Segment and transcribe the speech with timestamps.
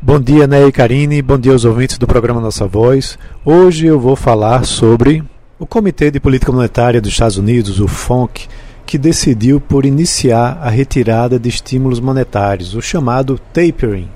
[0.00, 3.18] Bom dia, Ney e Karine, bom dia aos ouvintes do programa Nossa Voz.
[3.44, 5.24] Hoje eu vou falar sobre
[5.58, 8.46] o Comitê de Política Monetária dos Estados Unidos, o FONC,
[8.86, 14.08] que decidiu por iniciar a retirada de estímulos monetários, o chamado tapering.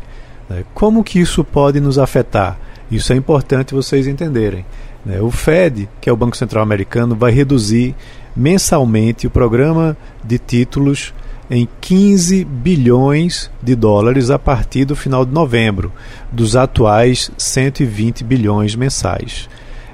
[0.49, 0.63] Né?
[0.73, 2.57] Como que isso pode nos afetar?
[2.89, 4.65] Isso é importante vocês entenderem.
[5.05, 5.21] Né?
[5.21, 7.97] O Fed, que é o Banco Central Americano, vai reduzir
[8.37, 11.13] mensalmente o programa de títulos
[11.55, 15.93] em 15 bilhões de dólares a partir do final de novembro,
[16.33, 19.51] dos atuais 120 bilhões mensais.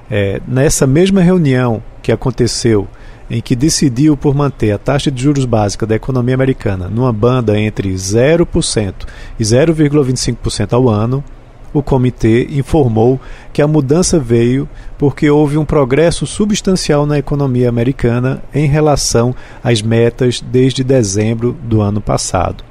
[0.09, 2.87] É, nessa mesma reunião que aconteceu,
[3.29, 7.59] em que decidiu por manter a taxa de juros básica da economia americana numa banda
[7.59, 8.95] entre 0%
[9.37, 11.25] e 0,25% ao ano,
[11.73, 13.21] o comitê informou
[13.53, 19.83] que a mudança veio porque houve um progresso substancial na economia americana em relação às
[19.83, 22.65] metas desde dezembro do ano passado.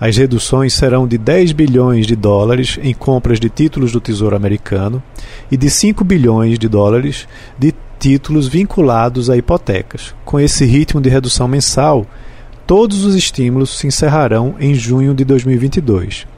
[0.00, 5.02] As reduções serão de 10 bilhões de dólares em compras de títulos do Tesouro Americano
[5.50, 7.26] e de 5 bilhões de dólares
[7.58, 10.14] de títulos vinculados a hipotecas.
[10.24, 12.06] Com esse ritmo de redução mensal,
[12.64, 16.28] todos os estímulos se encerrarão em junho de 2022.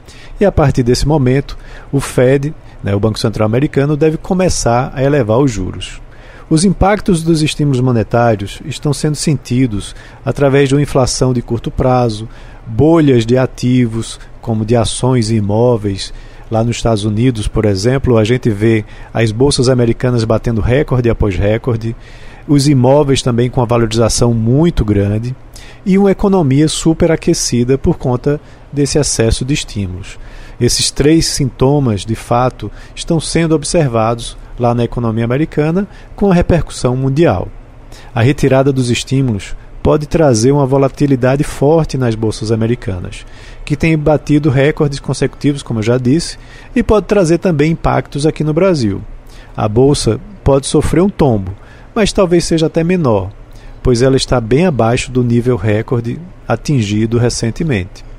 [0.41, 1.55] E a partir desse momento,
[1.91, 2.51] o Fed,
[2.83, 6.01] né, o Banco Central Americano, deve começar a elevar os juros.
[6.49, 12.27] Os impactos dos estímulos monetários estão sendo sentidos através de uma inflação de curto prazo,
[12.65, 16.11] bolhas de ativos, como de ações e imóveis.
[16.49, 21.35] Lá nos Estados Unidos, por exemplo, a gente vê as bolsas americanas batendo recorde após
[21.35, 21.95] recorde,
[22.47, 25.35] os imóveis também com a valorização muito grande
[25.85, 30.17] e uma economia superaquecida por conta desse excesso de estímulos.
[30.59, 36.95] Esses três sintomas, de fato, estão sendo observados lá na economia americana com a repercussão
[36.95, 37.47] mundial.
[38.13, 43.25] A retirada dos estímulos pode trazer uma volatilidade forte nas bolsas americanas,
[43.65, 46.37] que têm batido recordes consecutivos, como eu já disse,
[46.75, 49.01] e pode trazer também impactos aqui no Brasil.
[49.57, 51.51] A bolsa pode sofrer um tombo,
[51.95, 53.31] mas talvez seja até menor,
[53.81, 58.10] pois ela está bem abaixo do nível recorde atingido recentemente.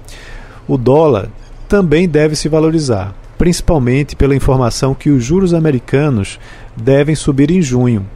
[0.67, 1.29] O dólar
[1.69, 6.39] também deve se valorizar, principalmente pela informação que os juros americanos
[6.77, 8.07] devem subir em junho,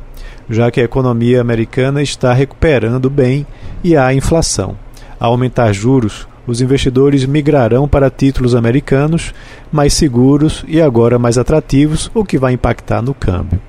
[0.49, 3.47] já que a economia americana está recuperando bem
[3.83, 4.77] e há inflação.
[5.19, 9.35] Ao aumentar juros, os investidores migrarão para títulos americanos
[9.73, 13.61] mais seguros e agora mais atrativos, o que vai impactar no câmbio.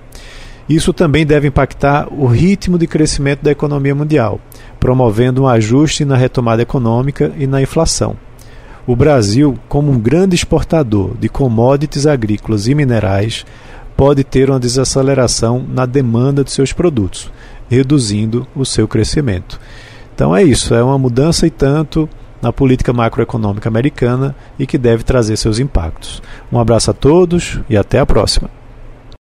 [0.70, 4.40] Isso também deve impactar o ritmo de crescimento da economia mundial,
[4.80, 8.16] promovendo um ajuste na retomada econômica e na inflação.
[8.88, 13.46] O Brasil, como um grande exportador de commodities agrícolas e minerais,
[13.98, 17.30] pode ter uma desaceleração na demanda de seus produtos,
[17.70, 19.60] reduzindo o seu crescimento.
[20.16, 22.08] Então é isso, é uma mudança e tanto
[22.42, 26.22] na política macroeconômica americana e que deve trazer seus impactos.
[26.50, 28.50] Um abraço a todos e até a próxima.